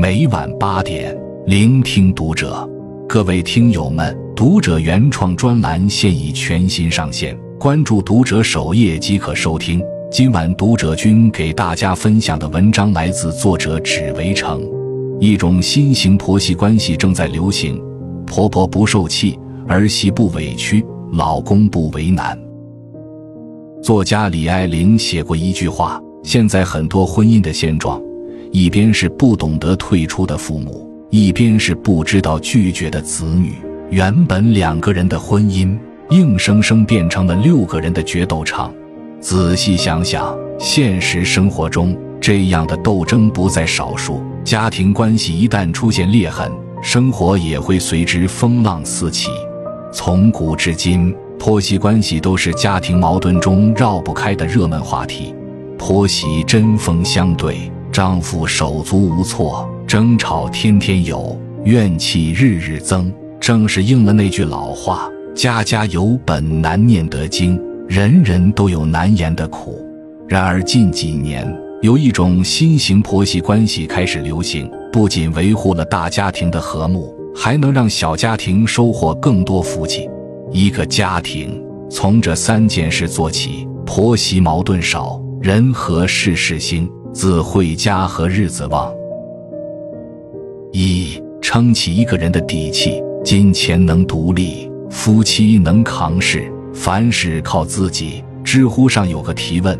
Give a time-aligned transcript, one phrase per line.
[0.00, 1.12] 每晚八点，
[1.44, 2.64] 聆听读者。
[3.08, 9.82] 各位听友们，读者原创专栏现已全新上线，关注读者首页即可收听。
[10.08, 14.62] 今晚读者君给大家分享的文章来自作者只为成。
[15.18, 17.82] 一种新型婆媳关系正在流行，
[18.24, 19.36] 婆婆不受气，
[19.66, 22.38] 儿媳不委屈，老公不为难。
[23.82, 26.00] 作家李爱玲写过一句话。
[26.24, 28.00] 现在很多婚姻的现状，
[28.50, 33.52] 一边是不懂得退出的父母，一边是不知道拒绝的子女。
[33.90, 35.78] 原本两个人的婚姻，
[36.10, 38.72] 硬生生变成了六个人的决斗场。
[39.20, 44.22] 仔细想想，现实生活中这样的斗争不在少数。
[44.44, 46.50] 家庭关系一旦出现裂痕，
[46.82, 49.28] 生活也会随之风浪四起。
[49.92, 55.34] 从古至今，婆媳关系都是家庭矛盾中绕不开的热门话题。
[55.76, 63.12] 婆媳针锋相对，丈夫手足无措，争吵天天有，怨气日日增。
[63.40, 69.84] 正是应了那句老话：“家家有本难念的经，人人都有难言的苦。”
[70.28, 80.08] 然而近几年，有一种新型婆媳关系开始流行，不仅维护了大家庭的和睦，还能让小家庭收获更多福气。
[80.52, 85.20] 一个家庭从这三件事做起，婆媳矛盾少。
[85.40, 88.94] 人和事事兴，自会家和日子旺。
[90.70, 98.22] 一撑起一个人的底气，金钱能独立，夫妻能扛事，凡事靠自己。
[98.44, 99.76] 知乎上有个提问：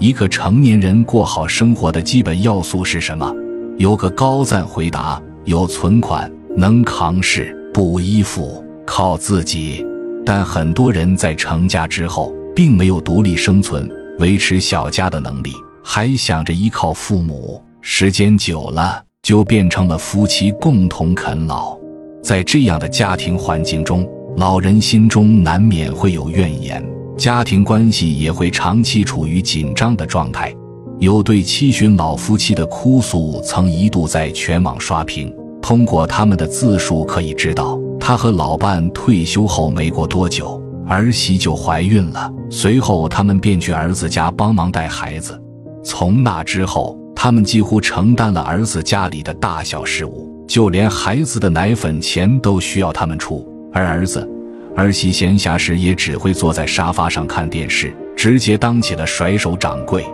[0.00, 3.32] 一个成年人过好生活的基本要素是什么？
[3.78, 9.86] 有个高赞回答：有存款，能扛事，不依附，靠自己。
[10.26, 13.88] 但很多人在成家之后，并没有独立生存。
[14.18, 21.78] 维持小家的能力，还想着依靠父母，时间久了就变成了夫妻共同啃老。
[22.22, 26.84] 在这样的家庭环境中，老人心中难免会有怨言，
[27.16, 30.54] 家庭关系也会长期处于紧张的状态。
[30.98, 35.34] 有对七旬老夫妻的哭诉曾一度在全网刷屏。
[35.62, 40.60] 通过他们的自述可以知道，他和老伴退休后没过多久。
[40.86, 45.40] 儿媳就怀孕了，随后他们便去儿子家帮忙带孩子。
[45.82, 53.46] 从那之后，他们几乎承担了儿子家里的大小事务，就连孩子的奶粉钱都需要他们出。
[53.72, 54.28] 而儿子、
[54.76, 60.04] 儿媳闲暇时也只会坐在沙发上看电视，直接当起了甩手掌柜。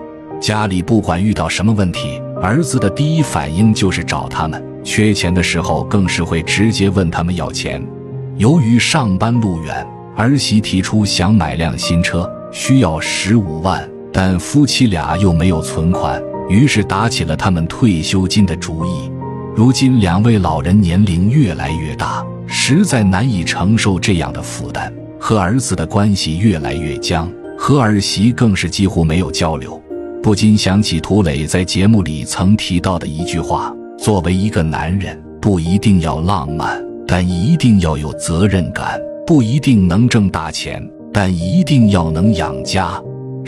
[0.41, 7.85] 家里不管遇到什么问题，儿子的第一反应就是找他们，缺钱的时候更是会直接问他们要钱。
[8.37, 9.87] 由于上班路远。
[10.19, 13.87] 儿媳提出想买辆新车，需要十五万，
[14.19, 16.19] 但夫妻俩又没有存款，
[16.49, 19.13] 于是打起了他们退休金的主意。
[19.55, 24.91] 如今两位老人年龄越来越大，实在难以承受这样的负担，
[25.21, 29.79] 和儿子的关系越来越僵，和儿媳更是几乎没有交流。
[30.23, 42.99] 不禁想起涂磊在节目里曾提到的一句话：“作为一个男人，不一定要浪漫，但一定要有责任感。”不一定能挣大钱，但一定要能养家。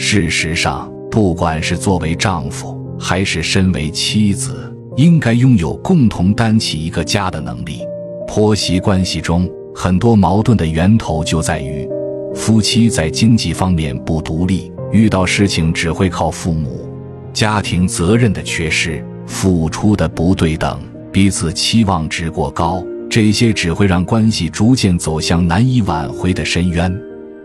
[0.00, 7.81] 事实上，不管是作为丈夫，还是身为妻子，应该拥有共同担起一个家的能力。
[8.28, 11.87] 婆媳关系中很多矛盾的源头就在于
[12.32, 16.88] 夫妻在经济方面不独立，遇到事情只会靠父母，
[17.32, 22.81] 家庭责任的缺失，付出的不对等，彼此期望值过高。
[23.10, 26.97] 这些只会让关系逐渐走向难以挽回的深渊。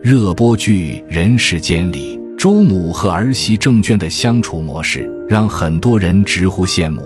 [0.04, 7.02] 热播剧《人世间》里，周母和儿媳郑娟的相处模式让很多人直呼羡慕。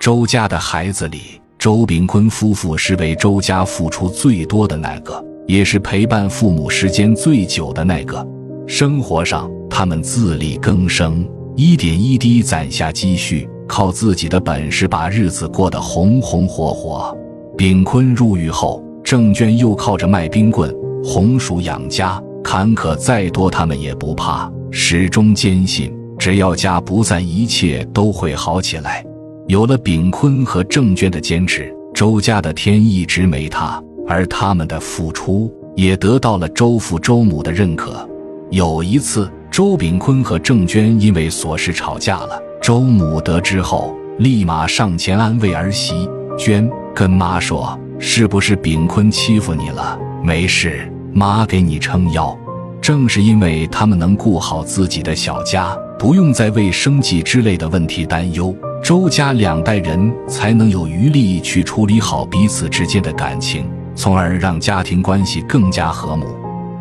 [0.00, 8.26] 周家的孩子里，周炳坤夫妇是为周家付出最多的那个，也是陪伴父母时间最久的那个。
[8.66, 17.16] 生活上，他们自力更生，一点一滴攒下积蓄，靠自己的本事把日子过得红红火火。
[17.56, 20.74] 炳坤入狱后，郑娟又靠着卖冰棍、
[21.04, 22.20] 红薯养家。
[22.42, 29.04] 坎坷再多，他们也不怕，始终坚信，只要家不散，一切都会好起来。
[29.46, 38.08] 有了炳坤和郑娟的坚持，周家的天一直没塌，而他们的付出也得到了周父周母的认可。
[38.50, 46.08] 有一次，周炳坤和郑娟因为琐事吵架了，周母得知后，立马上前安慰儿媳
[46.38, 46.66] 娟。
[46.94, 49.98] 跟妈说，是不是炳坤欺负你了？
[50.22, 52.38] 没事，妈给你撑腰。
[52.82, 58.52] 正是因为他们能顾好自己的小家，不用再为生计之类的问题担忧，
[58.82, 66.26] 周家两代人才能有余力去处理好彼此之间的感情，从而让家庭关系更加和睦。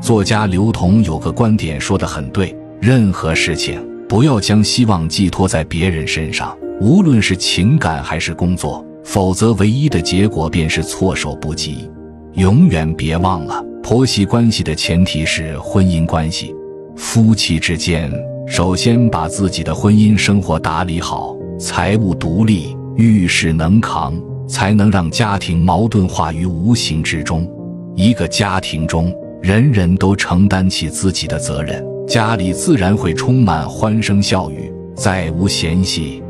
[0.01, 11.87] 作家刘同有个观点说得很对：任何事情不要将希望寄托在别人身上，无论是情感还是工作，否则唯一的结果便是措手不及。
[12.33, 16.55] 永远别忘了，婆媳关系的前提是婚姻关系。
[16.95, 18.09] 夫妻之间，
[18.47, 24.13] 首先把自己的婚姻生活打理好，财务独立，遇事能扛，
[24.47, 27.45] 才能让家庭矛盾化于无形之中。
[27.93, 36.23] 一个家庭中，人人都承担起自己的责任，家里自然会充满欢声笑语，再无嫌隙。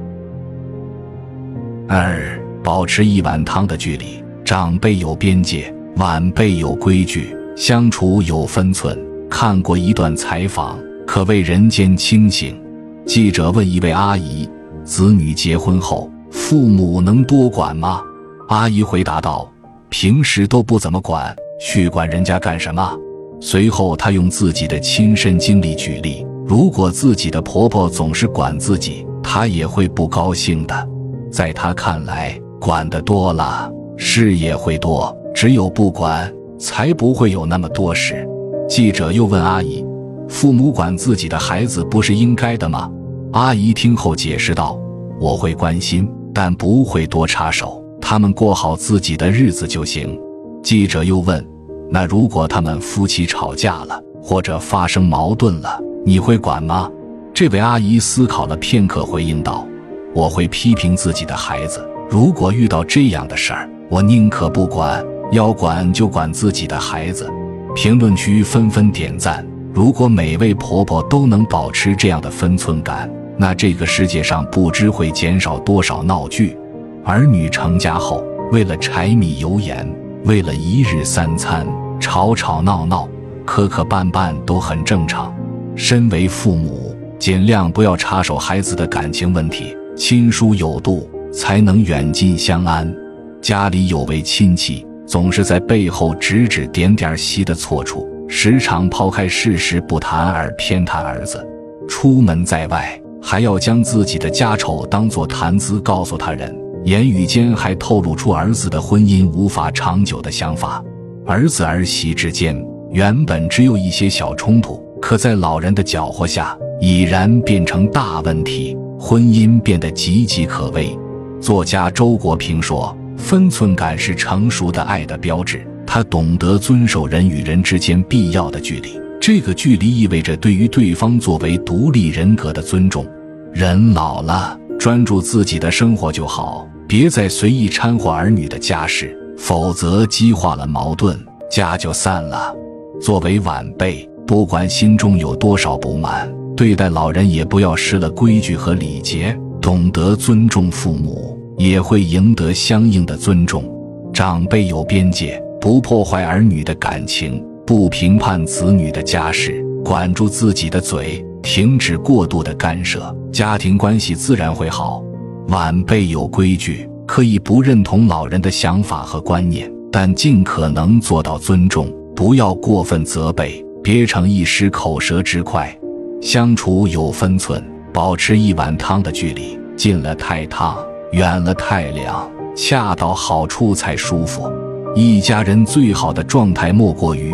[1.88, 8.98] 二，保持一碗汤的距离，长辈有边界，晚辈有规矩，相处有分寸。
[9.30, 10.78] 看过一段采访，
[11.08, 12.62] 可谓人间清醒。
[13.06, 14.48] 记者问一位阿姨
[14.84, 18.02] ：“子女结婚后，父母能多管吗？”
[18.50, 19.50] 阿姨回答道
[19.90, 21.34] ：“平时都不怎么管。”
[21.64, 22.98] 去管人家干什么？
[23.40, 30.90] 随后，她用自己的亲身经历举例：如果自己的婆婆总是管自己，她也会不高兴的。
[31.32, 38.26] 在她看来，管的多了，事也会多；只有不管，才不会有那么多事。
[38.70, 39.84] 记者又问阿姨
[40.30, 42.90] ：“父母管自己的孩子，不是应该的吗？”
[43.34, 44.80] 阿姨听后解释道
[45.20, 50.18] ：“我会关心，但不会多插手，他们过好自己的日子就行。”
[50.64, 51.44] 记者又问。
[51.90, 56.90] 那如果他们夫妻吵架了，或者发生矛盾了，你会管吗？
[57.34, 59.68] 这位阿姨思考了片刻，回应道
[60.16, 61.86] ：“我会批评自己的孩子。
[62.10, 67.30] 如果遇到这样的事儿，我宁可不管，要管就管自己的孩子。”
[67.74, 69.46] 评论区纷纷点赞。
[69.74, 76.58] 如果每位婆婆都能保持这样的分寸感，那这个世界上不知会减少多少闹剧。
[77.06, 79.90] 儿女成家后，为了柴米油盐。
[80.24, 81.66] 为了一日三餐，
[82.00, 83.10] 吵吵闹闹、
[83.44, 85.34] 磕磕绊绊都很正常。
[85.76, 92.94] 身为父母，尽量不要插手孩子的感情问题，亲疏有度，才能远近相安。
[93.42, 101.46] 家里有位亲戚，总是在背后指指点点媳的错处，时常抛开事实不谈而偏袒儿子。
[101.86, 106.58] 出门在外，还要将自己的家丑当作谈资告诉他人。
[106.86, 110.82] 言语间还透露出儿子的婚姻无法长久的想法。
[111.26, 120.98] 儿子儿媳之间原本只有一些小冲突，可在老人的搅和下，已然变成大问题，婚姻变得岌岌可危。
[121.42, 133.06] 作家周国平说：“分寸感是成熟的爱的标志。”他懂得遵守人与人之间必要的距离，这个距离意味着对于对方作为独立人格的尊重。
[133.54, 136.66] 人老了，专注自己的生活就好。
[136.88, 141.18] 别再随意掺和儿女的家事，否则激化了矛盾，
[141.50, 142.54] 家就散了。
[143.02, 149.38] 作为晚辈，不管心中有多少不满，对待老人也不要失了规矩和礼节。
[149.62, 153.64] 懂得尊重父母，也会赢得相应的尊重。
[154.12, 165.04] 长辈有边界，不破坏儿女的感情，不评判子女的家事，管住自己的嘴，停止过度的干涉，家庭关系自然会好。
[165.50, 175.74] 晚辈有规矩，可以不认同老人的想法和观念，但尽可能做到尊重，不要过分责备，别成一时口舌之快。
[176.22, 177.64] 相处有分寸，
[177.94, 180.78] 保持一碗汤的距离，近了太烫，
[181.12, 184.52] 远了太凉，恰到好处才舒服。
[184.96, 187.34] 一家人最好的状态莫过于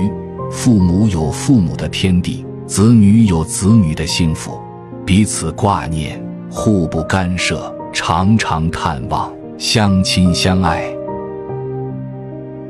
[0.51, 4.59] 父母有父母的天地，子女有子女的幸福，
[5.05, 7.73] 彼此挂念，互不干涉。
[7.93, 10.83] 常常探望，相亲相爱。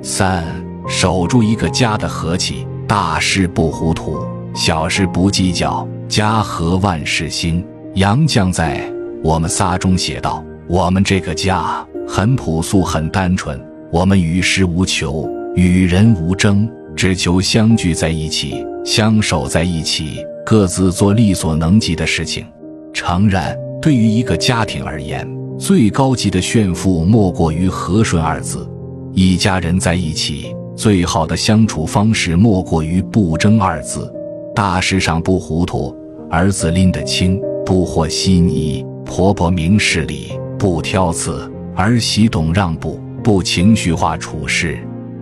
[0.01, 0.45] 三，
[0.87, 4.19] 守住一个家的和气，大事不糊涂，
[4.53, 7.65] 小事不计较，家和万事兴。
[7.95, 8.79] 杨绛在
[9.21, 13.57] 《我们仨》中写道：“我们这个家很朴素，很单纯。
[13.89, 22.45] 我们与世无求，与人无争，只求相聚在一起，相守在一起，各自做力所能及的事情。”
[22.93, 23.57] 诚然。
[23.79, 25.25] 对于一个家庭而言，
[25.57, 28.67] 最高级的炫富莫过于和顺二字。
[29.13, 34.11] 一家人在一起，最好的相处方式莫过于不争二字。
[34.53, 35.95] 大事上不糊涂，
[36.29, 44.79] 儿子拎得清，不和稀泥；婆婆明事理，不挑刺；儿媳懂让步，不情绪化处事。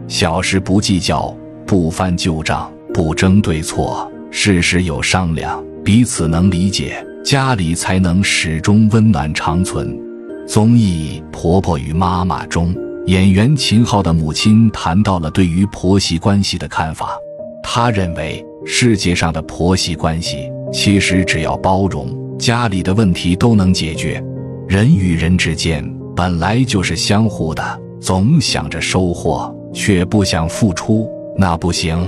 [0.07, 7.05] 小事不计较，不翻旧账，不争对错，事事有商量，彼此能理解。
[7.23, 9.99] 家里才能始终温暖长存。
[10.47, 12.73] 综艺《婆婆与妈妈》中，
[13.07, 17.17] 演员秦昊的母亲谈到了对于婆媳关系的看法。
[17.63, 24.23] 她认为，世界上的婆媳关系其实只要包容，家里的问题都能解决。
[24.67, 25.83] 人与人之间
[26.15, 31.07] 本来就是相互的，总想着收获，却不想付出，
[31.37, 32.07] 那不行。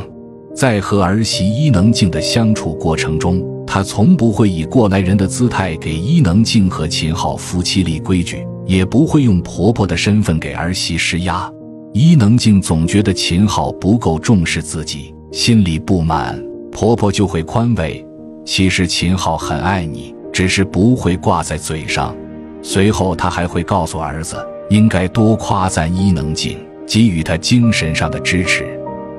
[0.55, 11.51] 在和儿媳伊能静的相处过程中，她从不会以过来人的姿态给伊能静和秦昊夫妻立规矩，也不会用婆婆的身份给儿媳施压。
[11.93, 15.13] 伊能静总觉得秦昊不够重视自己。
[15.31, 18.03] 心里不满，婆婆就会宽慰。
[18.45, 22.15] 其实秦昊很爱你，只是不会挂在嘴上。
[22.61, 24.37] 随后，她还会告诉儿子，
[24.69, 28.65] 应该多夸赞伊能静，给予她精神上的支持。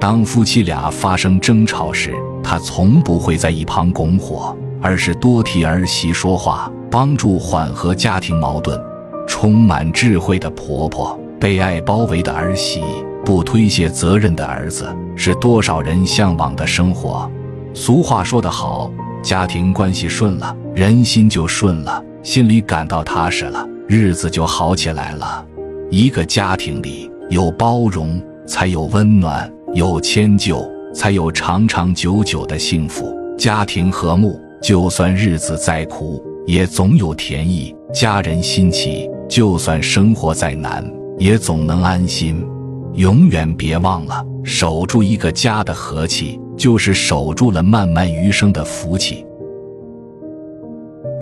[0.01, 8.79] 当夫妻俩发生争吵时，她从不会在一旁拱火，而是多替儿媳说话，帮助缓和家庭矛盾。
[9.27, 12.83] 充满智慧的婆婆，被爱包围的儿媳。
[13.25, 17.31] 不推卸责任的儿子是多少人向往的生活。
[17.75, 18.91] 俗话说得好，
[19.23, 25.45] 家庭关系顺了，人心就顺了，心里感到踏实了，日子就好起来了。
[25.91, 33.17] 一个家庭里有包容，才有温暖；有迁就，才有长长久久的幸福。
[33.39, 40.85] 家庭和睦，就算日子再苦，也总有甜意；家人心齐，就算生活再难，
[41.19, 42.45] 也总能安心。
[42.95, 49.25] 永远别忘了，守住一个家的和气，就是守住了漫漫余生的福气。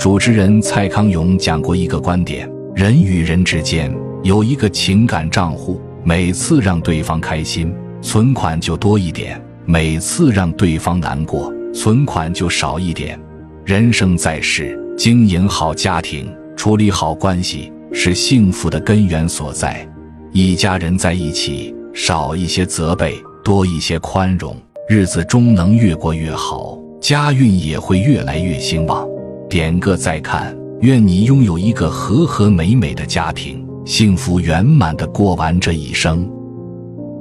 [0.07, 13.19] 主持人蔡康永讲过一个观点：人与人之间有一个情感账户，每次让对方开心，存款就多一点；每次让对方难过，存款就少一点。
[13.65, 19.85] 人生在世，经营好家庭，处理好关系，是幸福的根源所在。
[20.31, 24.57] 一家人在一起，少一些责备，多一些宽容，
[24.89, 29.05] 日子终能越过越好，家运也会越来越兴旺。
[29.49, 36.29] 点个再看，愿你拥有一个和和美美的家庭，幸福圆满的过完这一生。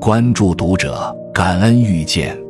[0.02, 2.45] 关注读者，感恩遇见。